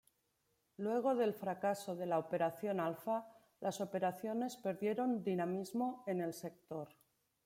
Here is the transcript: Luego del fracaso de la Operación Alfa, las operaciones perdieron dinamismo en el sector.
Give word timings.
Luego 0.77 1.13
del 1.13 1.35
fracaso 1.35 1.95
de 1.95 2.07
la 2.07 2.17
Operación 2.17 2.79
Alfa, 2.79 3.27
las 3.59 3.81
operaciones 3.81 4.57
perdieron 4.57 5.23
dinamismo 5.23 6.03
en 6.07 6.21
el 6.21 6.33
sector. 6.33 6.89